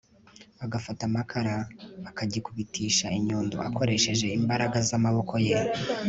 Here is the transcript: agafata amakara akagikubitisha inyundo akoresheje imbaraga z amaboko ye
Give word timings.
agafata 0.65 1.01
amakara 1.09 1.55
akagikubitisha 2.09 3.07
inyundo 3.17 3.55
akoresheje 3.67 4.25
imbaraga 4.39 4.77
z 4.87 4.89
amaboko 4.97 5.33
ye 5.47 5.59